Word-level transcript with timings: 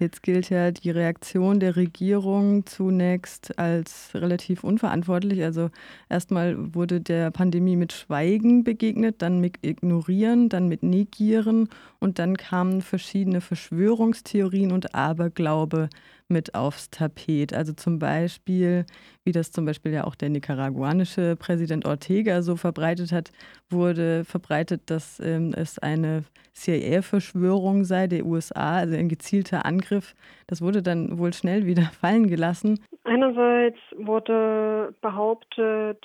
Jetzt 0.00 0.22
gilt 0.22 0.48
ja 0.48 0.70
die 0.70 0.88
Reaktion 0.88 1.60
der 1.60 1.76
Regierung 1.76 2.64
zunächst 2.64 3.58
als 3.58 4.12
relativ 4.14 4.64
unverantwortlich. 4.64 5.42
Also 5.44 5.68
erstmal 6.08 6.74
wurde 6.74 7.02
der 7.02 7.30
Pandemie 7.30 7.76
mit 7.76 7.92
Schweigen 7.92 8.64
begegnet, 8.64 9.20
dann 9.20 9.40
mit 9.40 9.58
Ignorieren, 9.60 10.48
dann 10.48 10.68
mit 10.68 10.82
Negieren 10.82 11.68
und 11.98 12.18
dann 12.18 12.38
kamen 12.38 12.80
verschiedene 12.80 13.42
Verschwörungstheorien 13.42 14.72
und 14.72 14.94
Aberglaube 14.94 15.90
mit 16.30 16.54
aufs 16.54 16.90
Tapet. 16.90 17.52
Also 17.52 17.72
zum 17.72 17.98
Beispiel, 17.98 18.86
wie 19.24 19.32
das 19.32 19.52
zum 19.52 19.64
Beispiel 19.64 19.92
ja 19.92 20.04
auch 20.04 20.14
der 20.14 20.30
nicaraguanische 20.30 21.36
Präsident 21.36 21.86
Ortega 21.86 22.42
so 22.42 22.56
verbreitet 22.56 23.12
hat, 23.12 23.30
wurde 23.68 24.24
verbreitet, 24.24 24.82
dass 24.86 25.20
ähm, 25.20 25.52
es 25.56 25.78
eine 25.78 26.24
CIA-Verschwörung 26.54 27.84
sei 27.84 28.06
der 28.06 28.24
USA, 28.24 28.78
also 28.78 28.96
ein 28.96 29.08
gezielter 29.08 29.64
Angriff. 29.64 30.14
Das 30.46 30.62
wurde 30.62 30.82
dann 30.82 31.18
wohl 31.18 31.32
schnell 31.32 31.66
wieder 31.66 31.82
fallen 32.00 32.28
gelassen. 32.28 32.80
Einerseits 33.04 33.78
wurde 33.96 34.94
behauptet 35.00 36.04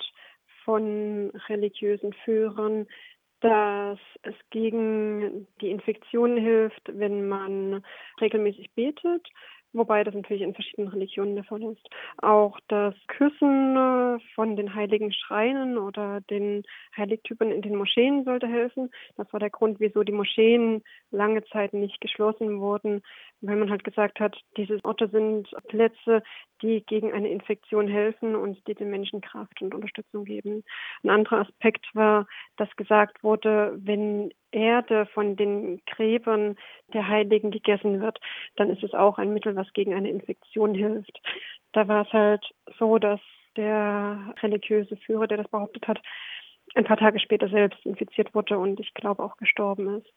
von 0.64 1.30
religiösen 1.48 2.12
Führern, 2.24 2.86
dass 3.40 3.98
es 4.22 4.34
gegen 4.50 5.46
die 5.60 5.70
Infektion 5.70 6.36
hilft, 6.36 6.82
wenn 6.86 7.28
man 7.28 7.84
regelmäßig 8.20 8.70
betet 8.74 9.28
wobei 9.76 10.04
das 10.04 10.14
natürlich 10.14 10.42
in 10.42 10.54
verschiedenen 10.54 10.88
Religionen 10.88 11.34
der 11.34 11.44
Fall 11.44 11.62
ist. 11.62 11.88
Auch 12.22 12.58
das 12.68 12.94
Küssen 13.06 13.76
äh, 13.76 14.18
von 14.34 14.56
den 14.56 14.74
heiligen 14.74 15.12
Schreinen 15.12 15.78
oder 15.78 16.20
den 16.22 16.62
Heiligtümern 16.96 17.50
in 17.50 17.62
den 17.62 17.76
Moscheen 17.76 18.24
sollte 18.24 18.46
helfen. 18.46 18.90
Das 19.16 19.32
war 19.32 19.40
der 19.40 19.50
Grund, 19.50 19.80
wieso 19.80 20.02
die 20.02 20.12
Moscheen 20.12 20.82
lange 21.10 21.44
Zeit 21.44 21.72
nicht 21.72 22.00
geschlossen 22.00 22.60
wurden, 22.60 23.02
weil 23.46 23.56
man 23.56 23.70
halt 23.70 23.84
gesagt 23.84 24.20
hat, 24.20 24.36
diese 24.56 24.78
Orte 24.84 25.08
sind 25.08 25.48
Plätze, 25.68 26.22
die 26.62 26.84
gegen 26.86 27.12
eine 27.12 27.28
Infektion 27.28 27.88
helfen 27.88 28.34
und 28.34 28.66
die 28.66 28.74
den 28.74 28.90
Menschen 28.90 29.20
Kraft 29.20 29.60
und 29.62 29.74
Unterstützung 29.74 30.24
geben. 30.24 30.64
Ein 31.02 31.10
anderer 31.10 31.40
Aspekt 31.40 31.86
war, 31.94 32.26
dass 32.56 32.74
gesagt 32.76 33.22
wurde, 33.22 33.74
wenn 33.76 34.32
Erde 34.50 35.06
von 35.06 35.36
den 35.36 35.82
Gräbern 35.86 36.56
der 36.92 37.08
Heiligen 37.08 37.50
gegessen 37.50 38.00
wird, 38.00 38.18
dann 38.56 38.70
ist 38.70 38.82
es 38.82 38.94
auch 38.94 39.18
ein 39.18 39.32
Mittel, 39.32 39.56
was 39.56 39.72
gegen 39.72 39.94
eine 39.94 40.10
Infektion 40.10 40.74
hilft. 40.74 41.20
Da 41.72 41.88
war 41.88 42.06
es 42.06 42.12
halt 42.12 42.44
so, 42.78 42.98
dass 42.98 43.20
der 43.56 44.34
religiöse 44.42 44.96
Führer, 44.96 45.26
der 45.26 45.38
das 45.38 45.48
behauptet 45.48 45.86
hat, 45.88 46.00
ein 46.74 46.84
paar 46.84 46.96
Tage 46.96 47.18
später 47.20 47.48
selbst 47.48 47.84
infiziert 47.86 48.34
wurde 48.34 48.58
und 48.58 48.80
ich 48.80 48.92
glaube 48.94 49.22
auch 49.22 49.36
gestorben 49.36 49.96
ist. 49.98 50.12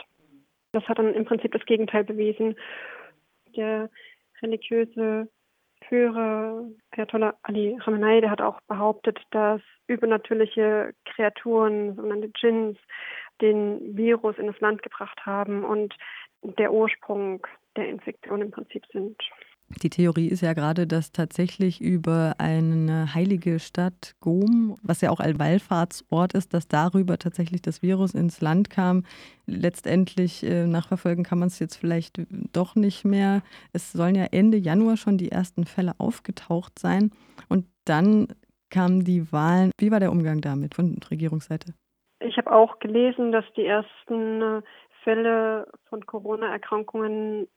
Das 0.72 0.84
hat 0.88 1.00
dann 1.00 1.14
im 1.14 1.26
Prinzip 1.26 1.52
das 1.52 1.66
Gegenteil 1.66 2.04
bewiesen. 2.04 2.56
Der 3.60 3.90
religiöse 4.42 5.28
Führer 5.90 6.64
Ayatollah 6.92 7.34
Ali 7.44 7.78
Khamenei, 7.84 8.22
der 8.22 8.32
hat 8.32 8.40
auch 8.40 8.62
behauptet, 8.62 9.20
dass 9.32 9.62
übernatürliche 9.88 10.94
Kreaturen, 11.04 11.94
sogenannte 11.96 12.30
Djinns, 12.30 12.78
den 13.42 13.98
Virus 13.98 14.38
in 14.38 14.48
das 14.48 14.60
Land 14.62 14.82
gebracht 14.82 15.26
haben 15.26 15.66
und 15.66 15.94
der 16.42 16.72
Ursprung 16.72 17.46
der 17.76 17.90
Infektion 17.90 18.42
im 18.42 18.52
Prinzip 18.52 18.86
sind. 18.94 19.18
Die 19.84 19.90
Theorie 19.90 20.28
ist 20.28 20.42
ja 20.42 20.54
gerade, 20.54 20.88
dass 20.88 21.12
tatsächlich 21.12 21.80
über 21.80 22.36
eine 22.40 23.14
heilige 23.14 23.60
Stadt 23.60 24.16
Gom, 24.20 24.78
was 24.82 25.02
ja 25.02 25.12
auch 25.12 25.20
ein 25.20 25.38
Wallfahrtsort 25.40 26.34
ist, 26.34 26.54
dass 26.54 26.68
darüber 26.68 27.18
tatsächlich 27.18 27.62
das 27.62 27.84
Virus 27.84 28.14
ins 28.14 28.42
Land 28.42 28.70
kam. 28.70 29.04
Letztendlich 29.46 30.44
äh, 30.44 30.66
nachverfolgen 30.66 31.24
kann 31.24 31.40
man 31.40 31.48
es 31.48 31.60
jetzt 31.60 31.76
vielleicht 31.76 32.22
doch 32.52 32.76
nicht 32.76 33.06
mehr. 33.06 33.42
Es 33.72 33.92
sollen 33.92 34.16
ja 34.16 34.26
Ende 34.32 34.58
Januar 34.58 34.98
schon 34.98 35.18
die 35.18 35.32
ersten 35.32 35.66
Fälle 35.66 35.94
aufgetaucht 36.00 36.80
sein. 36.80 37.12
Und 37.48 37.66
dann 37.86 38.28
kamen 38.72 39.04
die 39.04 39.32
Wahlen. 39.32 39.72
Wie 39.80 39.92
war 39.92 40.00
der 40.00 40.12
Umgang 40.12 40.42
damit 40.42 40.76
von 40.76 40.98
Regierungsseite? 41.10 41.74
Ich 42.22 42.38
habe 42.38 42.52
auch 42.52 42.80
gelesen, 42.80 43.32
dass 43.32 43.46
die 43.56 43.66
ersten 43.66 44.42
äh, 44.42 44.62
Fälle 45.04 45.68
von 45.90 46.06
Corona-Erkrankungen, 46.06 47.48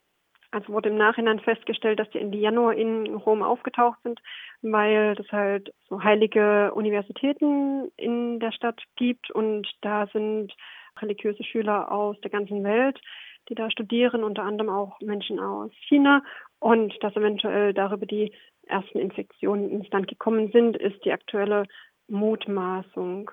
also 0.53 0.73
wurde 0.73 0.91
im 0.91 0.97
Nachhinein 0.97 1.41
festgestellt, 1.41 1.99
dass 1.99 2.11
die 2.11 2.19
Ende 2.19 2.39
Januar 2.39 2.75
in 2.75 3.15
Rom 3.15 3.43
aufgetaucht 3.43 3.99
sind, 4.03 4.21
weil 4.61 5.17
es 5.19 5.33
halt 5.33 5.73
so 5.89 6.03
heilige 6.03 6.73
Universitäten 6.75 7.91
in 7.97 8.39
der 8.39 8.53
Stadt 8.53 8.81
gibt 8.97 9.31
und 9.31 9.67
da 9.81 10.07
sind 10.13 10.55
religiöse 11.01 11.43
Schüler 11.43 11.91
aus 11.91 12.21
der 12.21 12.31
ganzen 12.31 12.63
Welt, 12.65 13.01
die 13.49 13.55
da 13.55 13.71
studieren, 13.71 14.23
unter 14.23 14.45
anderem 14.45 14.71
auch 14.71 15.01
Menschen 15.01 15.41
aus 15.41 15.71
China 15.89 16.23
und 16.61 16.95
dass 17.03 17.17
eventuell 17.17 17.73
darüber 17.73 18.07
die 18.07 18.33
ersten 18.67 18.99
Infektionen 18.99 19.71
ins 19.71 19.91
Land 19.91 20.07
gekommen 20.07 20.53
sind, 20.53 20.77
ist 20.77 21.05
die 21.05 21.13
aktuelle 21.13 21.65
Mutmaßung. 22.09 23.31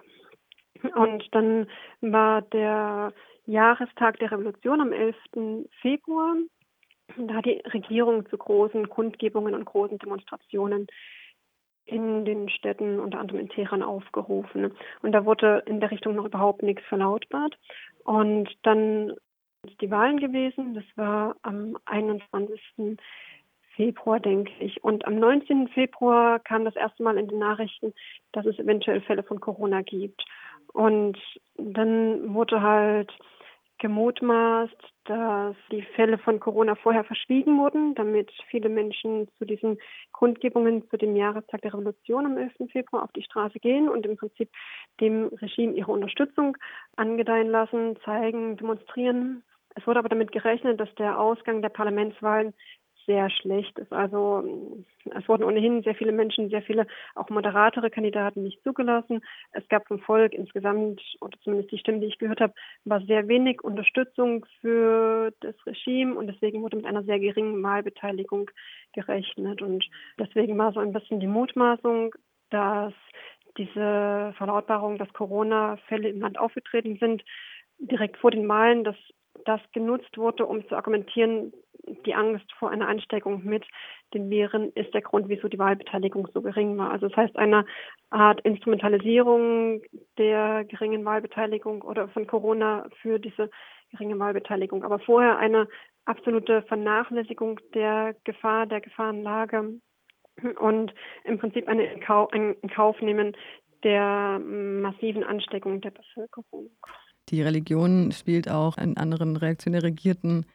Und 0.96 1.28
dann 1.31 1.68
war 2.02 2.41
der 2.41 3.13
Jahrestag 3.46 4.18
der 4.19 4.31
Revolution 4.31 4.81
am 4.81 4.94
11. 4.94 5.16
Februar. 5.81 6.35
Da 7.18 7.36
hat 7.36 7.46
die 7.46 7.62
Regierung 7.74 8.28
zu 8.30 8.38
großen 8.38 8.90
Kundgebungen 8.90 9.53
und 9.53 9.66
großen 9.66 9.97
Demonstrationen 9.97 10.88
in 11.86 12.24
den 12.24 12.50
Städten, 12.50 13.00
unter 13.00 13.20
anderem 13.20 13.42
in 13.42 13.50
Teheran, 13.50 13.81
aufgerufen. 13.81 14.72
Und 15.02 15.12
da 15.12 15.25
wurde 15.25 15.64
in 15.66 15.80
der 15.80 15.92
Richtung 15.92 16.16
noch 16.16 16.25
überhaupt 16.25 16.62
nichts 16.62 16.84
verlautbart. 16.86 17.58
Und 18.03 18.50
dann 18.64 19.16
sind 19.66 19.81
die 19.81 19.92
Wahlen 19.92 20.20
gewesen. 20.20 20.75
Das 20.75 20.86
war 20.96 21.36
am 21.42 21.78
21. 21.86 22.97
Februar, 23.76 24.20
denke 24.20 24.52
ich. 24.59 24.84
Und 24.84 25.06
am 25.08 25.20
19. 25.20 25.70
Februar 25.70 26.40
kam 26.40 26.66
das 26.66 26.76
erste 26.76 27.02
Mal 27.02 27.18
in 27.18 27.28
den 27.28 27.40
Nachrichten, 27.40 27.94
dass 28.34 28.46
es 28.46 28.59
eventuell 28.59 29.02
Fälle 29.02 29.24
von 29.24 29.40
Corona 29.40 29.81
gibt. 29.81 30.24
Und 30.74 31.18
dann 31.58 32.34
wurde 32.34 32.62
halt 32.62 33.12
gemutmaßt, 33.79 34.75
dass 35.06 35.56
die 35.72 35.81
Fälle 35.95 36.17
von 36.19 36.40
Corona 36.40 36.75
vorher 36.75 37.03
verschwiegen 37.03 37.57
wurden, 37.57 37.95
damit 37.95 38.31
viele 38.50 38.69
Menschen 38.69 39.28
zu 39.38 39.45
diesen 39.45 39.78
Kundgebungen 40.12 40.88
zu 40.90 40.97
dem 40.97 41.16
Jahrestag 41.16 41.62
der 41.62 41.73
Revolution 41.73 42.25
am 42.25 42.38
11. 42.38 42.72
Februar 42.72 43.03
auf 43.03 43.12
die 43.13 43.23
Straße 43.23 43.59
gehen 43.59 43.90
und 43.90 44.06
im 44.06 44.17
Prinzip 44.17 44.50
dem 45.00 45.28
Regime 45.41 45.73
ihre 45.73 45.91
Unterstützung 45.91 46.57
angedeihen 46.95 47.50
lassen, 47.50 47.97
zeigen, 48.06 48.57
demonstrieren. 48.57 49.44
Es 49.75 49.88
wurde 49.88 50.00
aber 50.00 50.09
damit 50.09 50.31
gerechnet, 50.31 50.79
dass 50.79 50.94
der 50.96 51.19
Ausgang 51.19 51.61
der 51.61 51.69
Parlamentswahlen 51.69 52.53
sehr 53.09 53.31
schlecht 53.31 53.80
ist. 53.80 53.92
Also 53.92 54.86
es 55.18 55.28
wurden 55.28 55.44
ohnehin 55.44 55.81
sehr 55.81 55.96
viele 55.96 56.12
Menschen, 56.12 56.52
sehr 56.52 56.62
viele 56.62 56.86
auch 57.16 57.28
moderatere 57.31 57.90
Kandidaten 57.90 58.44
nicht 58.44 58.62
zugelassen. 58.64 59.22
Es 59.52 59.68
gab 59.68 59.88
vom 59.88 60.00
Volk 60.00 60.31
insgesamt, 60.34 61.02
oder 61.20 61.36
zumindest 61.44 61.72
die 61.72 61.80
Stimmen, 61.80 62.02
die 62.02 62.08
ich 62.08 62.20
gehört 62.20 62.40
habe, 62.40 62.53
war 62.86 63.02
sehr 63.02 63.28
wenig 63.28 63.64
Unterstützung 63.64 64.46
für 64.62 65.34
das 65.40 65.56
Regime 65.66 66.14
und 66.14 66.28
deswegen 66.28 66.62
wurde 66.62 66.78
mit 66.78 66.86
einer 66.86 67.02
sehr 67.02 67.20
geringen 67.20 67.64
Wahlbeteiligung 67.64 68.52
gerechnet. 68.94 69.64
Und 69.64 69.84
deswegen 70.20 70.56
war 70.59 70.72
so 70.72 70.80
ein 70.80 70.94
bisschen 70.94 71.20
die 71.20 71.26
Mutmaßung, 71.26 72.14
dass 72.52 72.94
diese 73.58 74.36
Verlautbarung, 74.38 75.00
dass 75.00 75.12
Corona-Fälle 75.14 76.09
im 76.09 76.22
Land 76.22 76.38
aufgetreten 76.38 76.97
sind, 77.00 77.24
direkt 77.80 78.18
vor 78.18 78.30
den 78.30 78.47
Wahlen, 78.47 78.84
dass 78.84 78.96
das 79.46 79.62
genutzt 79.74 80.16
wurde, 80.16 80.46
um 80.46 80.68
zu 80.68 80.76
argumentieren, 80.76 81.53
die 82.06 82.13
Angst 82.13 82.51
vor 82.57 82.69
einer 82.69 82.88
Ansteckung 82.88 83.44
mit 83.44 83.66
den 84.13 84.29
Viren 84.29 84.72
ist 84.73 84.94
der 84.94 85.01
Grund, 85.01 85.29
wieso 85.29 85.47
die 85.47 85.59
Wahlbeteiligung 85.59 86.28
so 86.34 86.41
gering 86.41 86.78
war. 86.78 86.91
Also 86.91 87.07
das 87.07 87.17
heißt, 87.17 87.38
eine 87.38 87.66
Art 88.09 88.41
Instrumentalisierung 88.41 89.81
der 90.17 90.66
geringen 90.66 91.06
Wahlbeteiligung 91.06 91.81
oder 91.81 92.07
von 92.09 92.28
Corona 92.28 92.88
für 93.01 93.19
diese 93.19 93.50
geringe 93.91 94.17
Wahlbeteiligung. 94.19 94.84
Aber 94.84 95.00
vorher 95.00 95.38
eine 95.38 95.67
absolute 96.06 96.63
Vernachlässigung 96.63 97.59
der 97.73 98.16
Gefahr, 98.23 98.66
der 98.66 98.81
Gefahrenlage 98.81 99.79
und 100.59 100.93
im 101.23 101.37
Prinzip 101.37 101.67
eine 101.67 101.84
ein 101.84 102.55
Kauf 102.70 103.02
nehmen 103.02 103.35
der 103.84 104.40
massiven 104.40 105.23
Ansteckung 105.23 105.81
der 105.81 105.91
Bevölkerung. 105.91 106.70
Die 107.29 107.41
Religion 107.41 108.11
spielt 108.11 108.49
auch 108.49 108.78
in 108.78 108.97
anderen 108.97 109.37
reaktionär 109.37 109.84
regierten 109.84 110.46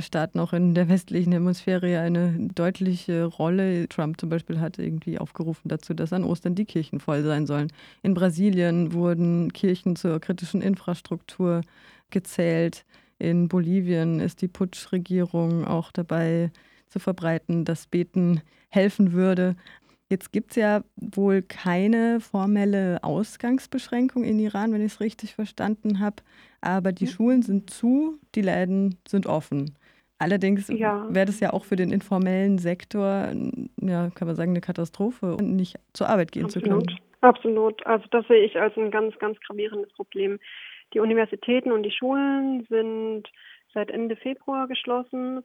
Staaten 0.00 0.40
auch 0.40 0.52
in 0.52 0.74
der 0.74 0.88
westlichen 0.88 1.32
Hemisphäre 1.32 2.00
eine 2.00 2.48
deutliche 2.52 3.24
Rolle. 3.24 3.88
Trump 3.88 4.20
zum 4.20 4.28
Beispiel 4.28 4.58
hat 4.58 4.78
irgendwie 4.78 5.18
aufgerufen 5.18 5.68
dazu, 5.68 5.94
dass 5.94 6.12
an 6.12 6.24
Ostern 6.24 6.56
die 6.56 6.64
Kirchen 6.64 6.98
voll 6.98 7.22
sein 7.22 7.46
sollen. 7.46 7.72
In 8.02 8.14
Brasilien 8.14 8.92
wurden 8.92 9.52
Kirchen 9.52 9.94
zur 9.94 10.18
kritischen 10.18 10.62
Infrastruktur 10.62 11.60
gezählt. 12.10 12.84
In 13.20 13.46
Bolivien 13.48 14.18
ist 14.18 14.42
die 14.42 14.48
Putschregierung 14.48 15.64
auch 15.64 15.92
dabei 15.92 16.50
zu 16.88 16.98
verbreiten, 16.98 17.64
dass 17.64 17.86
Beten 17.86 18.42
helfen 18.70 19.12
würde. 19.12 19.54
Jetzt 20.10 20.32
gibt 20.32 20.50
es 20.52 20.56
ja 20.56 20.82
wohl 20.96 21.42
keine 21.42 22.20
formelle 22.20 22.98
Ausgangsbeschränkung 23.02 24.24
in 24.24 24.38
Iran, 24.38 24.72
wenn 24.72 24.80
ich 24.80 24.92
es 24.92 25.00
richtig 25.00 25.34
verstanden 25.34 26.00
habe. 26.00 26.16
Aber 26.60 26.92
die 26.92 27.04
mhm. 27.04 27.10
Schulen 27.10 27.42
sind 27.42 27.70
zu, 27.70 28.18
die 28.34 28.42
Läden 28.42 28.98
sind 29.06 29.26
offen. 29.26 29.76
Allerdings 30.18 30.68
ja. 30.68 31.06
wäre 31.10 31.26
das 31.26 31.40
ja 31.40 31.52
auch 31.52 31.64
für 31.64 31.76
den 31.76 31.92
informellen 31.92 32.58
Sektor, 32.58 33.32
ja, 33.80 34.10
kann 34.10 34.26
man 34.26 34.34
sagen, 34.34 34.50
eine 34.50 34.60
Katastrophe, 34.60 35.36
nicht 35.40 35.76
zur 35.92 36.08
Arbeit 36.08 36.32
gehen 36.32 36.46
Absolut. 36.46 36.64
zu 36.64 36.70
können. 36.70 37.00
Absolut. 37.20 37.86
Also 37.86 38.06
das 38.10 38.26
sehe 38.26 38.44
ich 38.44 38.58
als 38.58 38.76
ein 38.76 38.90
ganz, 38.90 39.16
ganz 39.18 39.38
gravierendes 39.40 39.92
Problem. 39.92 40.38
Die 40.94 41.00
Universitäten 41.00 41.70
und 41.70 41.82
die 41.82 41.90
Schulen 41.90 42.66
sind 42.68 43.28
seit 43.74 43.90
Ende 43.90 44.16
Februar 44.16 44.66
geschlossen. 44.66 45.44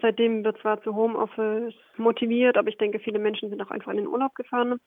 Seitdem 0.00 0.44
wird 0.44 0.58
zwar 0.58 0.82
zu 0.82 0.94
Homeoffice 0.96 1.74
motiviert, 1.96 2.56
aber 2.56 2.68
ich 2.68 2.78
denke, 2.78 2.98
viele 2.98 3.20
Menschen 3.20 3.50
sind 3.50 3.62
auch 3.62 3.70
einfach 3.70 3.92
in 3.92 3.98
den 3.98 4.08
Urlaub 4.08 4.34
gefahren. 4.34 4.80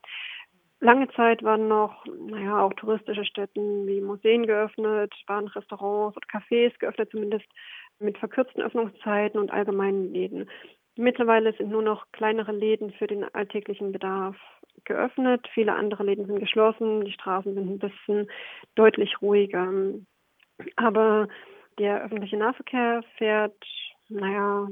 Lange 0.81 1.09
Zeit 1.09 1.43
waren 1.43 1.67
noch, 1.67 2.05
naja, 2.05 2.61
auch 2.61 2.73
touristische 2.73 3.25
Stätten 3.25 3.85
wie 3.87 4.01
Museen 4.01 4.45
geöffnet, 4.45 5.13
waren 5.27 5.47
Restaurants 5.47 6.15
und 6.15 6.25
Cafés 6.27 6.77
geöffnet, 6.79 7.09
zumindest 7.11 7.45
mit 7.99 8.17
verkürzten 8.17 8.61
Öffnungszeiten 8.61 9.39
und 9.39 9.51
allgemeinen 9.51 10.13
Läden. 10.13 10.49
Mittlerweile 10.95 11.53
sind 11.53 11.69
nur 11.69 11.81
noch 11.81 12.05
kleinere 12.11 12.51
Läden 12.51 12.91
für 12.91 13.07
den 13.07 13.23
alltäglichen 13.33 13.91
Bedarf 13.91 14.35
geöffnet. 14.83 15.47
Viele 15.53 15.73
andere 15.73 16.03
Läden 16.03 16.25
sind 16.25 16.39
geschlossen. 16.39 17.05
Die 17.05 17.11
Straßen 17.13 17.53
sind 17.53 17.69
ein 17.69 17.79
bisschen 17.79 18.27
deutlich 18.75 19.21
ruhiger. 19.21 19.71
Aber 20.75 21.27
der 21.77 22.03
öffentliche 22.03 22.37
Nahverkehr 22.37 23.03
fährt, 23.17 23.55
naja, 24.09 24.67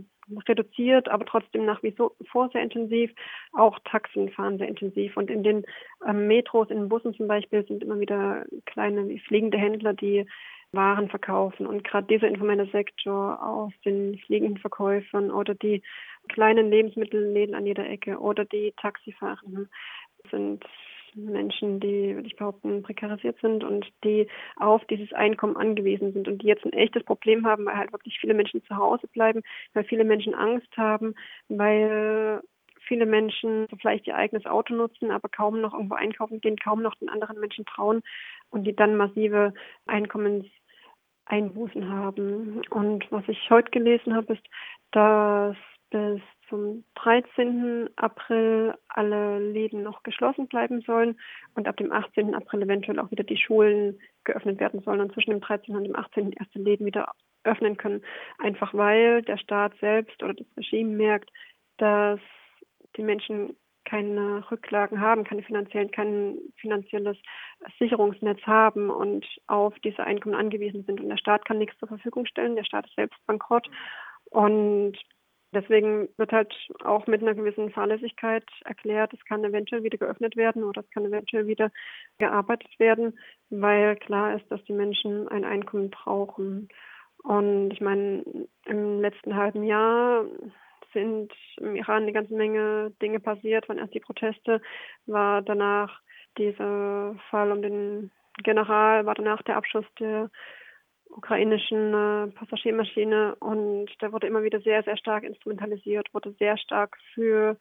reduziert, 0.48 1.08
aber 1.10 1.26
trotzdem 1.26 1.66
nach 1.66 1.82
wie 1.84 1.96
vor 2.32 2.50
sehr 2.52 2.62
intensiv. 2.62 3.12
Auch 3.54 3.80
Taxen 3.86 4.30
fahren 4.30 4.58
sehr 4.58 4.68
intensiv. 4.68 5.18
Und 5.18 5.30
in 5.30 5.44
den 5.44 5.66
ähm, 6.06 6.28
Metros, 6.28 6.70
in 6.70 6.78
den 6.78 6.90
Bussen 6.90 7.14
zum 7.14 7.28
Beispiel, 7.28 7.66
sind 7.66 7.84
immer 7.84 8.00
wieder 8.00 8.46
kleine 8.66 9.18
fliegende 9.20 9.58
Händler, 9.58 9.94
die 9.94 10.26
waren 10.72 11.10
verkaufen. 11.10 11.66
Und 11.66 11.84
gerade 11.84 12.08
dieser 12.08 12.28
informelle 12.28 12.68
Sektor 12.68 13.42
aus 13.42 13.72
den 13.86 14.18
fliegenden 14.20 14.58
Verkäufern 14.58 15.32
oder 15.32 15.56
die 15.56 15.82
kleinen 16.28 16.70
Lebensmittelläden 16.70 17.56
an 17.56 17.66
jeder 17.66 17.90
Ecke 17.90 18.20
oder 18.20 18.46
die 18.46 18.74
Taxifahrenden 18.78 19.70
sind 20.30 20.66
Menschen, 21.18 21.80
die, 21.80 22.16
würde 22.16 22.28
ich 22.28 22.36
behaupten, 22.36 22.84
prekarisiert 22.84 23.40
sind 23.42 23.64
und 23.64 23.88
die 24.04 24.28
auf 24.56 24.84
dieses 24.86 25.12
Einkommen 25.14 25.58
angewiesen 25.58 26.14
sind 26.14 26.28
und 26.28 26.42
die 26.42 26.48
jetzt 26.48 26.66
ein 26.66 26.74
echtes 26.74 27.04
Problem 27.04 27.46
haben, 27.46 27.66
weil 27.66 27.78
halt 27.78 27.92
wirklich 27.92 28.20
viele 28.20 28.34
Menschen 28.34 28.64
zu 28.64 28.76
Hause 28.76 29.08
bleiben, 29.08 29.42
weil 29.74 29.84
viele 29.84 30.04
Menschen 30.04 30.36
Angst 30.36 30.76
haben, 30.78 31.16
weil 31.50 32.42
viele 32.88 33.06
Menschen 33.06 33.68
vielleicht 33.80 34.08
ihr 34.08 34.16
eigenes 34.16 34.46
Auto 34.46 34.74
nutzen, 34.74 35.12
aber 35.12 35.30
kaum 35.30 35.62
noch 35.62 35.74
irgendwo 35.74 35.96
einkaufen 35.96 36.42
gehen, 36.42 36.58
kaum 36.58 36.82
noch 36.82 36.96
den 36.96 37.10
anderen 37.10 37.40
Menschen 37.40 37.66
trauen 37.66 38.02
und 38.50 38.64
die 38.64 38.76
dann 38.76 38.96
massive 38.96 39.54
Einkommenseinbußen 39.88 41.90
haben. 41.90 42.62
Und 42.70 43.12
was 43.12 43.24
ich 43.28 43.50
heute 43.50 43.72
gelesen 43.72 44.16
habe, 44.16 44.34
ist, 44.34 44.46
dass 44.92 45.56
bis 45.90 46.22
zum 46.50 46.84
13. 46.96 47.90
April 47.96 48.76
alle 48.90 49.40
Läden 49.40 49.84
noch 49.84 50.04
geschlossen 50.04 50.48
bleiben 50.48 50.82
sollen 50.82 51.20
und 51.56 51.68
ab 51.68 51.78
dem 51.78 51.92
18. 51.92 52.36
April 52.36 52.64
eventuell 52.64 53.00
auch 53.00 53.12
wieder 53.12 53.24
die 53.24 53.38
Schulen 53.38 54.00
geöffnet 54.24 54.60
werden 54.60 54.82
sollen 54.82 55.02
und 55.02 55.14
zwischen 55.14 55.32
dem 55.32 55.42
13. 55.42 55.76
und 55.76 55.84
dem 55.84 55.96
18. 55.96 56.34
erste 56.34 56.60
Läden 56.60 56.86
wieder 56.86 57.12
öffnen 57.44 57.78
können. 57.78 58.02
Einfach 58.40 58.74
weil 58.74 59.22
der 59.24 59.38
Staat 59.38 59.74
selbst 59.80 60.22
oder 60.22 60.34
das 60.34 60.48
Regime 60.58 60.96
merkt, 60.96 61.32
dass 61.78 62.20
die 62.96 63.04
Menschen 63.04 63.56
keine 63.86 64.44
Rücklagen 64.52 65.00
haben, 65.00 65.24
keine 65.24 65.44
finanziellen, 65.44 65.92
kein 65.92 66.38
finanzielles 66.58 67.18
Sicherungsnetz 67.80 68.42
haben 68.42 68.90
und 68.90 69.26
auf 69.48 69.74
diese 69.80 70.04
Einkommen 70.04 70.36
angewiesen 70.36 70.84
sind. 70.84 71.00
Und 71.00 71.08
der 71.08 71.18
Staat 71.18 71.46
kann 71.46 71.58
nichts 71.58 71.78
zur 71.80 71.88
Verfügung 71.88 72.26
stellen. 72.26 72.58
Der 72.58 72.66
Staat 72.66 72.86
ist 72.86 72.96
selbst 72.96 73.18
bankrott. 73.26 73.70
Und 74.30 74.98
deswegen 75.62 76.10
wird 76.18 76.32
halt 76.32 76.54
auch 76.84 77.08
mit 77.08 77.22
einer 77.22 77.34
gewissen 77.34 77.72
Fahrlässigkeit 77.72 78.44
erklärt, 78.66 79.14
es 79.14 79.26
kann 79.26 79.44
eventuell 79.44 79.84
wieder 79.84 79.98
geöffnet 79.98 80.36
werden 80.36 80.64
oder 80.64 80.82
es 80.82 80.90
kann 80.92 81.06
eventuell 81.06 81.48
wieder 81.48 81.72
gearbeitet 82.20 82.80
werden, 82.80 83.18
weil 83.50 83.96
klar 83.96 84.36
ist, 84.36 84.50
dass 84.52 84.64
die 84.66 84.74
Menschen 84.74 85.28
ein 85.28 85.44
Einkommen 85.44 85.90
brauchen. 85.90 86.70
Und 87.24 87.72
ich 87.72 87.82
meine, 87.82 88.24
im 88.66 89.02
letzten 89.02 89.36
halben 89.36 89.64
Jahr 89.64 90.26
sind 90.94 91.34
im 91.58 91.76
Iran 91.76 92.04
eine 92.04 92.14
ganze 92.14 92.36
Menge 92.36 92.92
Dinge 93.02 93.20
passiert. 93.20 93.68
Waren 93.68 93.80
erst 93.80 93.94
die 93.94 94.00
Proteste, 94.00 94.62
war 95.06 95.42
danach 95.42 96.02
dieser 96.38 97.16
Fall 97.30 97.52
um 97.52 97.62
den 97.62 98.12
General, 98.44 99.06
war 99.06 99.16
danach 99.16 99.42
der 99.42 99.58
Abschuss 99.58 99.86
der 100.00 100.30
ukrainischen 101.10 101.94
äh, 101.94 102.28
Passagiermaschine 102.32 103.36
und 103.36 103.88
da 104.00 104.12
wurde 104.12 104.28
immer 104.28 104.44
wieder 104.44 104.60
sehr, 104.62 104.84
sehr 104.84 104.98
stark 104.98 105.24
instrumentalisiert, 105.24 106.14
wurde 106.14 106.34
sehr 106.40 106.58
stark 106.58 106.98
für 107.14 107.58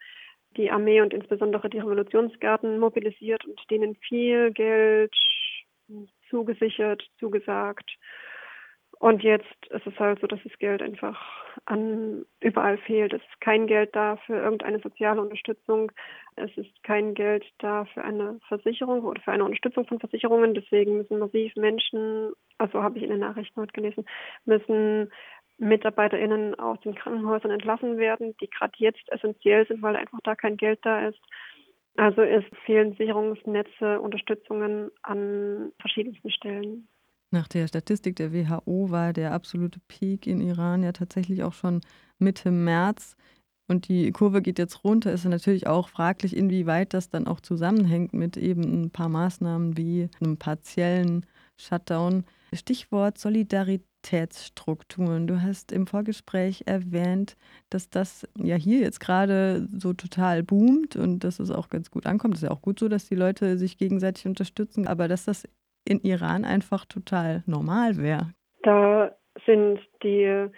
die 0.57 0.71
Armee 0.71 1.01
und 1.01 1.13
insbesondere 1.13 1.69
die 1.69 1.79
Revolutionsgarden 1.79 2.79
mobilisiert 2.79 3.45
und 3.45 3.61
denen 3.71 3.97
viel 3.97 4.53
Geld 4.53 5.15
zugesichert, 6.31 7.03
zugesagt. 7.19 7.97
Und 8.99 9.23
jetzt 9.23 9.67
ist 9.69 9.87
es 9.87 9.99
halt 9.99 10.21
so, 10.21 10.27
dass 10.27 10.41
das 10.43 10.59
Geld 10.59 10.81
einfach 10.81 11.21
an 11.67 12.25
überall 12.41 12.79
fehlt. 12.79 13.13
Es 13.13 13.21
ist 13.21 13.41
kein 13.41 13.67
Geld 13.67 13.95
da 13.95 14.17
für 14.25 14.37
irgendeine 14.37 14.81
soziale 14.81 15.21
Unterstützung. 15.21 15.93
Es 16.37 16.51
ist 16.57 16.83
kein 16.83 17.13
Geld 17.13 17.45
da 17.59 17.85
für 17.93 18.03
eine 18.03 18.41
Versicherung 18.49 19.05
oder 19.05 19.21
für 19.21 19.33
eine 19.33 19.45
Unterstützung 19.45 19.87
von 19.87 20.01
Versicherungen. 20.01 20.55
Deswegen 20.55 20.97
müssen 20.97 21.19
massiv 21.19 21.55
Menschen, 21.57 22.33
also 22.59 22.83
habe 22.83 22.99
ich 22.99 23.05
in 23.05 23.11
den 23.11 23.21
Nachrichten 23.21 23.61
heute 23.61 23.73
gelesen, 23.73 24.05
müssen 24.45 25.11
MitarbeiterInnen 25.59 26.55
aus 26.59 26.81
den 26.81 26.95
Krankenhäusern 26.95 27.51
entlassen 27.51 27.97
werden, 27.97 28.35
die 28.41 28.49
gerade 28.51 28.75
jetzt 28.79 29.11
essentiell 29.11 29.67
sind, 29.67 29.83
weil 29.83 29.97
einfach 29.97 30.19
da 30.23 30.35
kein 30.35 30.57
Geld 30.57 30.81
da 30.83 31.09
ist. 31.09 31.21
Also 31.97 32.21
es 32.23 32.45
fehlen 32.67 32.95
Sicherungsnetze, 32.97 34.01
Unterstützungen 34.01 34.91
an 35.03 35.73
verschiedensten 35.81 36.31
Stellen. 36.31 36.89
Nach 37.31 37.49
der 37.49 37.67
Statistik 37.67 38.17
der 38.17 38.33
WHO 38.33 38.91
war 38.91 39.13
der 39.13 39.33
absolute 39.33 39.81
Peak 39.89 40.27
in 40.27 40.41
Iran 40.41 40.83
ja 40.83 40.93
tatsächlich 40.93 41.43
auch 41.43 41.55
schon 41.55 41.81
Mitte 42.19 42.51
März. 42.51 43.17
Und 43.69 43.89
die 43.89 44.13
Kurve 44.13 44.43
geht 44.43 44.59
jetzt 44.59 44.85
runter. 44.85 45.13
Ist 45.13 45.25
natürlich 45.25 45.67
auch 45.67 45.89
fraglich, 45.89 46.37
inwieweit 46.37 46.95
das 46.95 47.11
dann 47.11 47.27
auch 47.27 47.41
zusammenhängt 47.41 48.13
mit 48.13 48.37
eben 48.37 48.63
ein 48.63 48.91
paar 48.91 49.09
Maßnahmen 49.09 49.77
wie 49.77 50.09
einem 50.21 50.37
partiellen 50.37 51.27
Shutdown. 51.57 52.25
Stichwort 52.57 53.19
Solidaritätsstrukturen. 53.19 55.27
Du 55.27 55.43
hast 55.43 55.73
im 55.73 55.87
Vorgespräch 55.87 56.65
erwähnt, 56.67 57.37
dass 57.71 57.91
das 57.91 58.29
ja 58.37 58.57
hier 58.57 58.81
jetzt 58.81 59.01
gerade 59.01 59.67
so 59.73 59.93
total 59.93 60.43
boomt 60.43 60.97
und 60.97 61.25
dass 61.25 61.41
es 61.41 61.51
auch 61.51 61.69
ganz 61.69 61.91
gut 61.91 62.07
ankommt. 62.07 62.35
Es 62.35 62.43
ist 62.43 62.49
ja 62.49 62.55
auch 62.55 62.63
gut 62.63 62.79
so, 62.79 62.89
dass 62.89 63.09
die 63.09 63.15
Leute 63.15 63.59
sich 63.59 63.79
gegenseitig 63.79 64.27
unterstützen, 64.27 64.87
aber 64.87 65.09
dass 65.09 65.25
das 65.25 65.49
in 65.85 66.01
Iran 66.01 66.45
einfach 66.45 66.85
total 66.85 67.43
normal 67.47 67.97
wäre. 67.97 68.33
Da 68.63 69.17
sind 69.45 69.81
die 70.03 70.49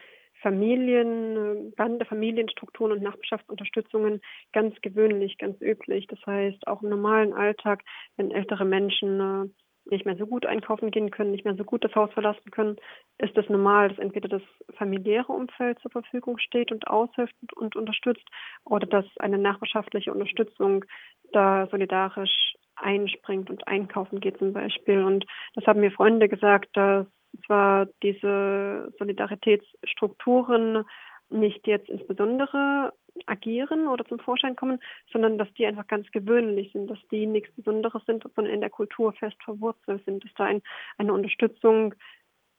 Familien, 0.40 1.72
Bande, 1.76 2.04
Familienstrukturen 2.04 2.92
und 2.92 3.02
Nachbarschaftsunterstützungen 3.02 4.20
ganz 4.52 4.74
gewöhnlich, 4.82 5.36
ganz 5.38 5.60
üblich. 5.60 6.06
Das 6.06 6.20
heißt, 6.24 6.66
auch 6.66 6.82
im 6.82 6.90
normalen 6.90 7.32
Alltag, 7.32 7.82
wenn 8.16 8.30
ältere 8.30 8.64
Menschen 8.64 9.20
äh, 9.20 9.48
nicht 9.90 10.06
mehr 10.06 10.16
so 10.16 10.26
gut 10.26 10.46
einkaufen 10.46 10.90
gehen 10.90 11.10
können, 11.10 11.30
nicht 11.30 11.44
mehr 11.44 11.56
so 11.56 11.64
gut 11.64 11.84
das 11.84 11.94
Haus 11.94 12.12
verlassen 12.12 12.50
können, 12.50 12.76
ist 13.18 13.36
es 13.36 13.48
normal, 13.48 13.88
dass 13.88 13.98
entweder 13.98 14.28
das 14.28 14.42
familiäre 14.76 15.32
Umfeld 15.32 15.78
zur 15.80 15.90
Verfügung 15.90 16.38
steht 16.38 16.72
und 16.72 16.86
aushilft 16.86 17.34
und 17.56 17.76
unterstützt 17.76 18.26
oder 18.64 18.86
dass 18.86 19.06
eine 19.18 19.38
nachbarschaftliche 19.38 20.12
Unterstützung 20.12 20.84
da 21.32 21.66
solidarisch 21.70 22.54
einspringt 22.76 23.50
und 23.50 23.66
einkaufen 23.66 24.20
geht 24.20 24.38
zum 24.38 24.52
Beispiel. 24.52 25.02
Und 25.02 25.26
das 25.54 25.66
haben 25.66 25.80
mir 25.80 25.90
Freunde 25.90 26.28
gesagt, 26.28 26.68
dass 26.74 27.06
zwar 27.46 27.86
diese 28.02 28.92
Solidaritätsstrukturen 28.98 30.84
nicht 31.30 31.66
jetzt 31.66 31.88
insbesondere 31.88 32.92
agieren 33.26 33.88
oder 33.88 34.04
zum 34.04 34.18
Vorschein 34.18 34.56
kommen, 34.56 34.80
sondern 35.12 35.38
dass 35.38 35.52
die 35.54 35.66
einfach 35.66 35.86
ganz 35.86 36.10
gewöhnlich 36.10 36.72
sind, 36.72 36.88
dass 36.88 36.98
die 37.10 37.26
nichts 37.26 37.54
Besonderes 37.54 38.02
sind, 38.06 38.24
sondern 38.34 38.54
in 38.54 38.60
der 38.60 38.70
Kultur 38.70 39.12
fest 39.12 39.36
verwurzelt 39.42 40.04
sind, 40.04 40.24
dass 40.24 40.32
da 40.34 40.44
ein, 40.44 40.62
eine 40.98 41.12
Unterstützung 41.12 41.94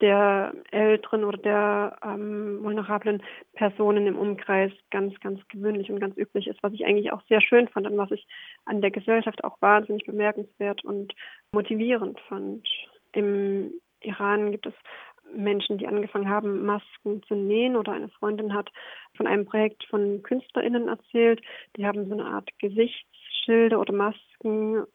der 0.02 0.54
älteren 0.72 1.24
oder 1.24 1.38
der 1.38 1.98
ähm, 2.04 2.64
vulnerablen 2.64 3.22
Personen 3.54 4.08
im 4.08 4.18
Umkreis 4.18 4.72
ganz, 4.92 5.20
ganz 5.20 5.42
gewöhnlich 5.50 5.92
und 5.92 6.00
ganz 6.00 6.16
üblich 6.18 6.48
ist, 6.48 6.62
was 6.64 6.74
ich 6.74 6.86
eigentlich 6.86 7.12
auch 7.12 7.22
sehr 7.28 7.42
schön 7.42 7.68
fand 7.68 7.86
und 7.88 7.98
was 7.98 8.12
ich 8.12 8.26
an 8.66 8.82
der 8.82 8.92
Gesellschaft 8.92 9.44
auch 9.44 9.62
wahnsinnig 9.62 10.06
bemerkenswert 10.06 10.86
und 10.86 11.14
motivierend 11.52 12.20
fand. 12.30 12.68
Im 13.12 13.74
Iran 14.02 14.52
gibt 14.52 14.66
es 14.66 14.74
Menschen, 15.36 15.78
die 15.78 15.88
angefangen 15.88 16.30
haben, 16.30 16.66
Masken 16.66 17.24
zu 17.24 17.36
nähen 17.36 17.76
oder 17.76 17.92
eine 17.94 18.10
Freundin 18.10 18.54
hat 18.54 18.70
von 19.16 19.28
einem 19.28 19.46
Projekt 19.46 19.84
von 19.86 20.24
KünstlerInnen 20.24 20.88
erzählt. 20.88 21.42
Die 21.76 21.86
haben 21.86 22.08
so 22.08 22.14
eine 22.14 22.26
Art 22.26 22.50
Gesichtsschilde 22.60 23.78
oder 23.78 23.94
Masken 23.94 24.86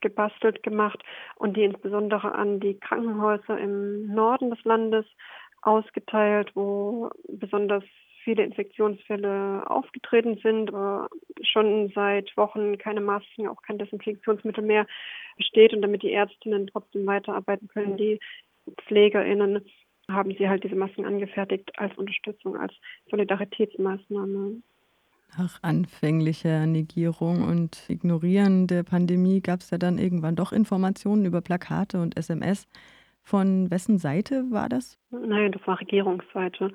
gebastelt 0.00 0.62
gemacht 0.62 1.02
und 1.36 1.56
die 1.56 1.64
insbesondere 1.64 2.32
an 2.32 2.60
die 2.60 2.78
Krankenhäuser 2.78 3.58
im 3.58 4.08
Norden 4.12 4.50
des 4.50 4.62
Landes 4.64 5.06
ausgeteilt, 5.62 6.50
wo 6.54 7.10
besonders 7.28 7.84
viele 8.24 8.42
Infektionsfälle 8.42 9.68
aufgetreten 9.70 10.38
sind, 10.42 10.68
aber 10.68 11.08
schon 11.42 11.90
seit 11.94 12.36
Wochen 12.36 12.76
keine 12.76 13.00
Masken, 13.00 13.48
auch 13.48 13.62
kein 13.62 13.78
Desinfektionsmittel 13.78 14.62
mehr 14.62 14.86
besteht 15.36 15.72
und 15.72 15.82
damit 15.82 16.02
die 16.02 16.12
Ärztinnen 16.12 16.66
trotzdem 16.66 17.06
weiterarbeiten 17.06 17.68
können, 17.68 17.96
die 17.96 18.18
PflegerInnen 18.86 19.64
haben 20.10 20.34
sie 20.38 20.48
halt 20.48 20.64
diese 20.64 20.76
Masken 20.76 21.04
angefertigt 21.04 21.70
als 21.76 21.96
Unterstützung, 21.96 22.56
als 22.56 22.72
Solidaritätsmaßnahme. 23.10 24.62
Nach 25.36 25.62
anfänglicher 25.62 26.66
Negierung 26.66 27.42
und 27.42 27.84
Ignorieren 27.88 28.66
der 28.66 28.82
Pandemie 28.82 29.40
gab 29.40 29.60
es 29.60 29.70
ja 29.70 29.78
dann 29.78 29.98
irgendwann 29.98 30.36
doch 30.36 30.52
Informationen 30.52 31.26
über 31.26 31.42
Plakate 31.42 32.00
und 32.00 32.16
SMS. 32.16 32.66
Von 33.22 33.70
wessen 33.70 33.98
Seite 33.98 34.44
war 34.50 34.70
das? 34.70 34.98
Nein, 35.10 35.52
das 35.52 35.66
war 35.66 35.78
Regierungsseite. 35.80 36.72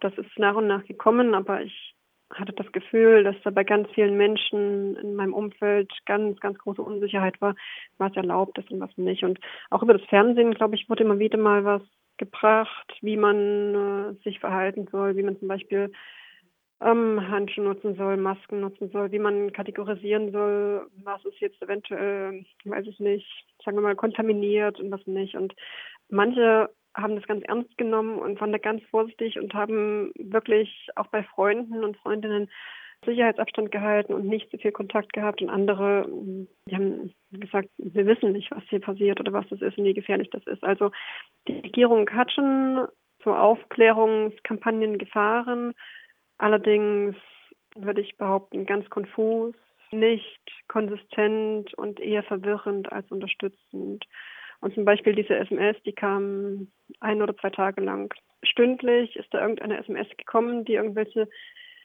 Das 0.00 0.16
ist 0.16 0.38
nach 0.38 0.54
und 0.54 0.68
nach 0.68 0.84
gekommen, 0.84 1.34
aber 1.34 1.62
ich 1.62 1.94
hatte 2.32 2.52
das 2.52 2.70
Gefühl, 2.72 3.24
dass 3.24 3.34
da 3.42 3.50
bei 3.50 3.64
ganz 3.64 3.88
vielen 3.94 4.16
Menschen 4.16 4.96
in 4.96 5.14
meinem 5.14 5.34
Umfeld 5.34 5.90
ganz, 6.06 6.38
ganz 6.40 6.58
große 6.58 6.82
Unsicherheit 6.82 7.40
war, 7.40 7.56
was 7.96 8.14
erlaubt 8.14 8.58
ist 8.58 8.70
und 8.70 8.80
was 8.80 8.96
nicht. 8.96 9.24
Und 9.24 9.40
auch 9.70 9.82
über 9.82 9.94
das 9.94 10.06
Fernsehen, 10.08 10.54
glaube 10.54 10.76
ich, 10.76 10.88
wurde 10.88 11.04
immer 11.04 11.18
wieder 11.18 11.38
mal 11.38 11.64
was 11.64 11.82
gebracht, 12.18 12.92
wie 13.00 13.16
man 13.16 14.16
äh, 14.16 14.22
sich 14.24 14.40
verhalten 14.40 14.86
soll, 14.90 15.16
wie 15.16 15.22
man 15.22 15.38
zum 15.38 15.48
Beispiel 15.48 15.92
ähm, 16.80 17.28
Handschuhe 17.28 17.64
nutzen 17.64 17.96
soll, 17.96 18.16
Masken 18.16 18.60
nutzen 18.60 18.90
soll, 18.90 19.10
wie 19.10 19.18
man 19.18 19.52
kategorisieren 19.52 20.30
soll, 20.32 20.88
was 21.02 21.24
ist 21.24 21.40
jetzt 21.40 21.60
eventuell, 21.62 22.44
weiß 22.64 22.86
ich 22.86 23.00
nicht, 23.00 23.26
sagen 23.64 23.76
wir 23.76 23.82
mal, 23.82 23.96
kontaminiert 23.96 24.78
und 24.78 24.90
was 24.90 25.04
nicht. 25.06 25.34
Und 25.34 25.54
manche 26.08 26.70
haben 26.94 27.16
das 27.16 27.26
ganz 27.26 27.44
ernst 27.44 27.76
genommen 27.78 28.18
und 28.18 28.40
waren 28.40 28.52
da 28.52 28.58
ganz 28.58 28.82
vorsichtig 28.90 29.38
und 29.38 29.54
haben 29.54 30.12
wirklich 30.16 30.88
auch 30.96 31.06
bei 31.08 31.22
Freunden 31.22 31.84
und 31.84 31.96
Freundinnen 31.98 32.48
Sicherheitsabstand 33.04 33.70
gehalten 33.70 34.12
und 34.12 34.26
nicht 34.26 34.50
so 34.50 34.58
viel 34.58 34.72
Kontakt 34.72 35.12
gehabt 35.12 35.40
und 35.40 35.50
andere, 35.50 36.06
die 36.66 36.74
haben 36.74 37.14
gesagt, 37.30 37.68
wir 37.78 38.06
wissen 38.06 38.32
nicht, 38.32 38.50
was 38.50 38.64
hier 38.68 38.80
passiert 38.80 39.20
oder 39.20 39.32
was 39.32 39.48
das 39.48 39.62
ist 39.62 39.78
und 39.78 39.84
wie 39.84 39.94
gefährlich 39.94 40.30
das 40.30 40.46
ist. 40.46 40.64
Also 40.64 40.90
die 41.46 41.58
Regierung 41.60 42.08
hat 42.10 42.32
schon 42.32 42.86
so 43.24 43.34
Aufklärungskampagnen 43.34 44.98
gefahren, 44.98 45.74
allerdings 46.38 47.16
würde 47.76 48.00
ich 48.00 48.16
behaupten, 48.16 48.66
ganz 48.66 48.88
konfus, 48.90 49.54
nicht 49.90 50.40
konsistent 50.68 51.72
und 51.74 52.00
eher 52.00 52.22
verwirrend 52.22 52.92
als 52.92 53.10
unterstützend. 53.10 54.04
Und 54.60 54.74
zum 54.74 54.84
Beispiel 54.84 55.14
diese 55.14 55.36
SMS, 55.36 55.76
die 55.84 55.92
kam 55.92 56.68
ein 57.00 57.22
oder 57.22 57.36
zwei 57.36 57.50
Tage 57.50 57.80
lang. 57.80 58.12
Stündlich 58.42 59.16
ist 59.16 59.32
da 59.32 59.40
irgendeine 59.40 59.78
SMS 59.78 60.08
gekommen, 60.16 60.64
die 60.64 60.74
irgendwelche 60.74 61.28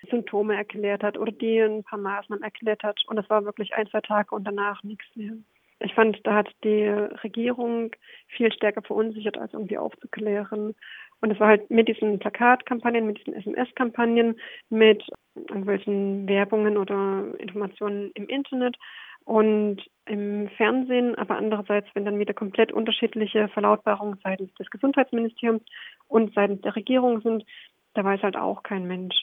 Symptome 0.10 0.56
erklärt 0.56 1.04
hat 1.04 1.18
oder 1.18 1.32
die 1.32 1.60
ein 1.60 1.84
paar 1.84 2.00
Maßnahmen 2.00 2.44
erklärt 2.44 2.84
hat. 2.84 3.02
Und 3.08 3.16
das 3.16 3.30
war 3.30 3.46
wirklich 3.46 3.74
ein, 3.74 3.88
zwei 3.88 4.02
Tage 4.02 4.36
und 4.36 4.46
danach 4.46 4.84
nichts 4.84 5.06
mehr. 5.16 5.34
Ich 5.80 5.94
fand, 5.94 6.20
da 6.24 6.36
hat 6.36 6.50
die 6.64 6.86
Regierung 6.86 7.92
viel 8.28 8.52
stärker 8.54 8.82
verunsichert, 8.82 9.38
als 9.38 9.54
irgendwie 9.54 9.78
aufzuklären. 9.78 10.76
Und 11.20 11.32
es 11.32 11.40
war 11.40 11.48
halt 11.48 11.70
mit 11.70 11.88
diesen 11.88 12.20
Plakatkampagnen, 12.20 13.08
mit 13.08 13.20
diesen 13.20 13.34
SMS-Kampagnen, 13.34 14.40
mit 14.70 15.04
irgendwelchen 15.36 16.28
Werbungen 16.28 16.78
oder 16.78 17.34
Informationen 17.38 18.12
im 18.14 18.28
Internet 18.28 18.78
und 19.26 19.82
im 20.06 20.50
Fernsehen, 20.58 21.16
aber 21.16 21.38
andererseits, 21.38 21.88
wenn 21.94 22.06
dann 22.06 22.20
wieder 22.20 22.34
komplett 22.34 22.72
unterschiedliche 22.72 23.48
Verlautbarungen 23.50 24.20
seitens 24.24 24.54
des 24.56 24.70
Gesundheitsministeriums 24.70 25.64
und 26.08 26.34
seitens 26.34 26.62
der 26.62 26.76
Regierung 26.76 27.22
sind, 27.22 27.46
da 27.94 28.04
weiß 28.04 28.22
halt 28.22 28.36
auch 28.36 28.64
kein 28.64 28.86
Mensch, 28.86 29.16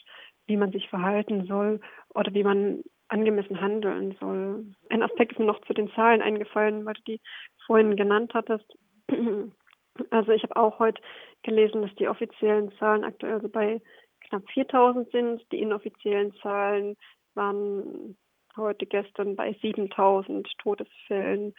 wie 0.47 0.57
man 0.57 0.71
sich 0.71 0.89
verhalten 0.89 1.45
soll 1.45 1.79
oder 2.13 2.33
wie 2.33 2.43
man 2.43 2.83
angemessen 3.07 3.59
handeln 3.59 4.15
soll. 4.19 4.65
Ein 4.89 5.03
Aspekt 5.03 5.33
ist 5.33 5.39
mir 5.39 5.45
noch 5.45 5.61
zu 5.61 5.73
den 5.73 5.91
Zahlen 5.91 6.21
eingefallen, 6.21 6.85
weil 6.85 6.93
du 6.93 7.01
die 7.07 7.21
vorhin 7.65 7.95
genannt 7.95 8.33
hattest. 8.33 8.65
Also 10.09 10.31
ich 10.31 10.41
habe 10.41 10.55
auch 10.55 10.79
heute 10.79 11.01
gelesen, 11.43 11.81
dass 11.81 11.93
die 11.95 12.07
offiziellen 12.07 12.71
Zahlen 12.77 13.03
aktuell 13.03 13.41
so 13.41 13.49
bei 13.49 13.81
knapp 14.21 14.49
4000 14.51 15.11
sind. 15.11 15.51
Die 15.51 15.61
inoffiziellen 15.61 16.33
Zahlen 16.35 16.95
waren 17.35 18.17
heute 18.55 18.85
gestern 18.85 19.35
bei 19.35 19.53
7000 19.61 20.47
Todesfällen. 20.59 21.53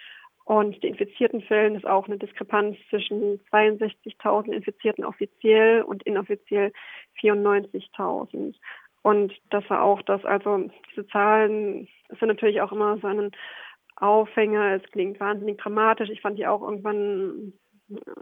Und 0.45 0.83
die 0.83 0.89
infizierten 0.89 1.43
Fällen 1.43 1.77
ist 1.77 1.87
auch 1.87 2.07
eine 2.07 2.19
Diskrepanz 2.19 2.77
zwischen 2.91 3.41
62.000 3.51 4.53
Infizierten 4.53 5.05
offiziell 5.05 5.83
und 5.83 6.03
inoffiziell 6.03 6.73
94.000. 7.21 8.55
Und 9.03 9.33
das 9.51 9.69
war 9.69 9.83
auch 9.83 10.03
das, 10.03 10.25
also 10.25 10.69
diese 10.91 11.07
Zahlen 11.09 11.89
sind 12.09 12.29
natürlich 12.29 12.61
auch 12.61 12.73
immer 12.73 12.99
so 12.99 13.07
ein 13.09 13.31
Aufhänger. 13.97 14.77
Es 14.77 14.91
klingt 14.91 15.21
wahnsinnig 15.21 15.59
dramatisch. 15.59 16.09
Ich 16.11 16.21
fand 16.21 16.39
die 16.39 16.47
auch 16.47 16.63
irgendwann 16.63 17.53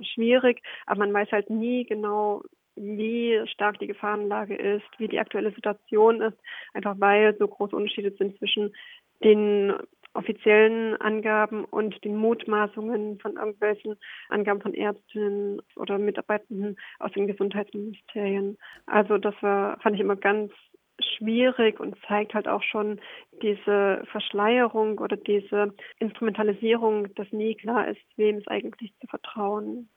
schwierig, 0.00 0.62
aber 0.86 1.00
man 1.00 1.12
weiß 1.12 1.30
halt 1.32 1.50
nie 1.50 1.84
genau, 1.84 2.42
wie 2.76 3.40
stark 3.46 3.78
die 3.78 3.86
Gefahrenlage 3.86 4.56
ist, 4.56 4.86
wie 4.98 5.08
die 5.08 5.18
aktuelle 5.18 5.52
Situation 5.52 6.20
ist, 6.22 6.38
einfach 6.72 6.96
weil 6.98 7.36
so 7.38 7.46
große 7.46 7.76
Unterschiede 7.76 8.12
sind 8.12 8.38
zwischen 8.38 8.74
den 9.22 9.74
offiziellen 10.14 11.00
Angaben 11.00 11.64
und 11.64 12.04
den 12.04 12.16
Mutmaßungen 12.16 13.18
von 13.20 13.36
irgendwelchen 13.36 13.96
Angaben 14.28 14.60
von 14.60 14.74
Ärztinnen 14.74 15.62
oder 15.76 15.98
Mitarbeitenden 15.98 16.76
aus 16.98 17.12
den 17.12 17.26
Gesundheitsministerien. 17.26 18.58
Also 18.86 19.18
das 19.18 19.34
war, 19.40 19.78
fand 19.80 19.94
ich 19.94 20.00
immer 20.00 20.16
ganz 20.16 20.52
schwierig 21.16 21.80
und 21.80 21.96
zeigt 22.06 22.34
halt 22.34 22.48
auch 22.48 22.62
schon 22.62 23.00
diese 23.42 24.02
Verschleierung 24.10 24.98
oder 24.98 25.16
diese 25.16 25.74
Instrumentalisierung, 25.98 27.14
dass 27.14 27.30
nie 27.32 27.54
klar 27.54 27.88
ist, 27.88 28.00
wem 28.16 28.36
es 28.36 28.46
eigentlich 28.48 28.92
zu 29.00 29.06
vertrauen. 29.06 29.88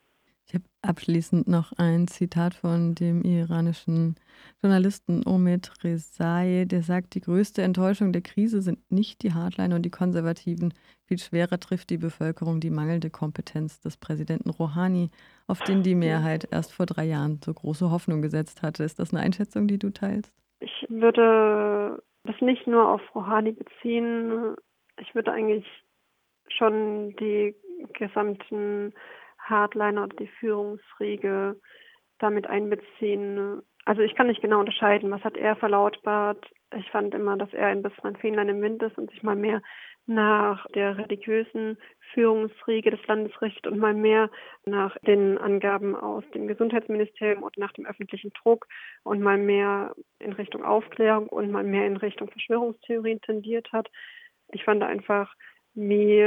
Ich 0.45 0.53
habe 0.53 0.65
abschließend 0.81 1.47
noch 1.47 1.71
ein 1.77 2.07
Zitat 2.07 2.53
von 2.53 2.95
dem 2.95 3.23
iranischen 3.23 4.15
Journalisten 4.61 5.25
Omid 5.25 5.71
Rezai, 5.83 6.65
der 6.65 6.81
sagt, 6.81 7.15
die 7.15 7.21
größte 7.21 7.61
Enttäuschung 7.61 8.11
der 8.11 8.21
Krise 8.21 8.61
sind 8.61 8.79
nicht 8.91 9.23
die 9.23 9.33
Hardliner 9.33 9.75
und 9.75 9.83
die 9.83 9.89
Konservativen. 9.89 10.73
Viel 11.05 11.17
schwerer 11.17 11.59
trifft 11.59 11.89
die 11.89 11.97
Bevölkerung 11.97 12.59
die 12.59 12.69
mangelnde 12.69 13.09
Kompetenz 13.09 13.79
des 13.79 13.97
Präsidenten 13.97 14.49
Rouhani, 14.49 15.09
auf 15.47 15.61
den 15.61 15.81
die 15.81 15.95
Mehrheit 15.95 16.47
erst 16.51 16.73
vor 16.73 16.85
drei 16.85 17.05
Jahren 17.05 17.39
so 17.43 17.53
große 17.53 17.89
Hoffnung 17.89 18.21
gesetzt 18.21 18.61
hatte. 18.61 18.83
Ist 18.83 18.99
das 18.99 19.13
eine 19.13 19.23
Einschätzung, 19.23 19.67
die 19.67 19.79
du 19.79 19.91
teilst? 19.91 20.33
Ich 20.59 20.85
würde 20.89 22.03
das 22.25 22.35
nicht 22.41 22.67
nur 22.67 22.89
auf 22.89 23.01
Rouhani 23.15 23.53
beziehen. 23.53 24.55
Ich 24.99 25.15
würde 25.15 25.31
eigentlich 25.31 25.65
schon 26.49 27.15
die 27.15 27.55
gesamten 27.93 28.93
Hardliner 29.43 30.03
oder 30.03 30.15
die 30.15 30.31
Führungsriege 30.39 31.59
damit 32.19 32.47
einbeziehen. 32.47 33.61
Also 33.85 34.01
ich 34.01 34.15
kann 34.15 34.27
nicht 34.27 34.41
genau 34.41 34.59
unterscheiden, 34.59 35.11
was 35.11 35.23
hat 35.23 35.35
er 35.35 35.55
verlautbart. 35.55 36.45
Ich 36.75 36.89
fand 36.89 37.13
immer, 37.13 37.37
dass 37.37 37.53
er 37.53 37.67
ein 37.67 37.83
bisschen 37.83 38.05
ein 38.05 38.15
Fähnlein 38.15 38.49
im 38.49 38.61
Wind 38.61 38.81
ist 38.81 38.97
und 38.97 39.11
sich 39.11 39.23
mal 39.23 39.35
mehr 39.35 39.61
nach 40.05 40.65
der 40.71 40.97
religiösen 40.97 41.77
Führungsriege 42.13 42.91
des 42.91 43.05
Landes 43.07 43.41
richtet 43.41 43.67
und 43.67 43.79
mal 43.79 43.93
mehr 43.93 44.29
nach 44.65 44.97
den 44.99 45.37
Angaben 45.37 45.95
aus 45.95 46.23
dem 46.33 46.47
Gesundheitsministerium 46.47 47.43
und 47.43 47.57
nach 47.57 47.71
dem 47.73 47.85
öffentlichen 47.85 48.31
Druck 48.41 48.67
und 49.03 49.21
mal 49.21 49.37
mehr 49.37 49.93
in 50.19 50.33
Richtung 50.33 50.63
Aufklärung 50.63 51.27
und 51.27 51.51
mal 51.51 51.63
mehr 51.63 51.85
in 51.87 51.97
Richtung 51.97 52.29
Verschwörungstheorien 52.29 53.21
tendiert 53.21 53.71
hat. 53.71 53.89
Ich 54.51 54.63
fand 54.65 54.83
einfach, 54.83 55.33
wie 55.73 56.19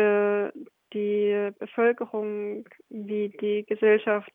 die 0.93 1.51
Bevölkerung, 1.59 2.69
wie 2.89 3.31
die 3.41 3.65
Gesellschaft 3.67 4.33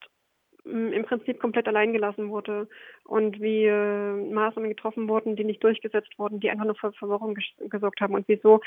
mm, 0.64 0.94
im 0.94 1.06
Prinzip 1.06 1.40
komplett 1.40 1.68
allein 1.68 1.94
gelassen 1.94 2.30
wurde 2.30 2.68
und 3.06 3.42
wie 3.42 3.66
äh, 3.66 4.14
Maßnahmen 4.14 4.70
getroffen 4.70 5.08
wurden, 5.08 5.36
die 5.36 5.44
nicht 5.44 5.64
durchgesetzt 5.64 6.18
wurden, 6.18 6.40
die 6.40 6.50
einfach 6.50 6.66
nur 6.66 6.76
für 6.76 6.92
Verwirrung 6.94 7.38
gesorgt 7.70 8.02
haben 8.02 8.14
und 8.14 8.28
wieso 8.28 8.62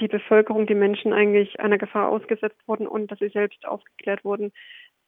die 0.00 0.08
Bevölkerung, 0.08 0.66
die 0.66 0.74
Menschen 0.74 1.12
eigentlich 1.12 1.60
einer 1.60 1.78
Gefahr 1.78 2.08
ausgesetzt 2.08 2.60
wurden 2.66 2.86
und 2.86 3.10
dass 3.10 3.18
sie 3.18 3.28
selbst 3.28 3.66
aufgeklärt 3.66 4.24
wurden. 4.24 4.52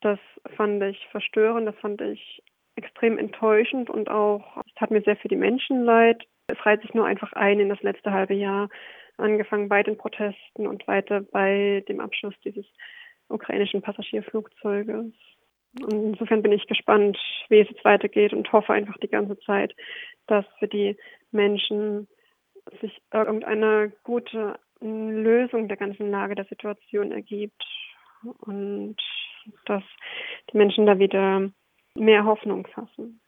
Das 0.00 0.18
fand 0.56 0.82
ich 0.82 1.06
verstörend, 1.10 1.66
das 1.66 1.76
fand 1.76 2.00
ich 2.00 2.42
extrem 2.76 3.18
enttäuschend 3.18 3.90
und 3.90 4.10
auch, 4.10 4.58
es 4.66 4.74
tat 4.74 4.90
mir 4.90 5.02
sehr 5.02 5.16
für 5.16 5.28
die 5.28 5.36
Menschen 5.36 5.84
leid. 5.84 6.22
Es 6.46 6.64
reiht 6.66 6.82
sich 6.82 6.94
nur 6.94 7.06
einfach 7.06 7.32
ein 7.32 7.60
in 7.60 7.68
das 7.68 7.82
letzte 7.82 8.12
halbe 8.12 8.34
Jahr, 8.34 8.68
angefangen 9.16 9.68
bei 9.68 9.82
den 9.82 9.96
Protesten 9.96 10.66
und 10.66 10.86
weiter 10.86 11.20
bei 11.20 11.84
dem 11.88 12.00
Abschuss 12.00 12.34
dieses 12.44 12.66
ukrainischen 13.28 13.82
Passagierflugzeuges. 13.82 15.12
Und 15.80 15.92
insofern 15.92 16.42
bin 16.42 16.52
ich 16.52 16.66
gespannt, 16.66 17.18
wie 17.48 17.60
es 17.60 17.68
jetzt 17.68 17.84
weitergeht 17.84 18.32
und 18.32 18.52
hoffe 18.52 18.72
einfach 18.72 18.98
die 18.98 19.08
ganze 19.08 19.38
Zeit, 19.40 19.74
dass 20.26 20.44
für 20.58 20.68
die 20.68 20.96
Menschen 21.30 22.08
sich 22.80 23.00
irgendeine 23.12 23.92
gute 24.02 24.58
Lösung 24.80 25.68
der 25.68 25.76
ganzen 25.76 26.10
Lage 26.10 26.34
der 26.34 26.44
Situation 26.44 27.12
ergibt 27.12 27.64
und 28.40 28.96
dass 29.64 29.82
die 30.52 30.56
Menschen 30.56 30.86
da 30.86 30.98
wieder 30.98 31.50
mehr 31.94 32.24
Hoffnung 32.24 32.66
fassen. 32.66 33.21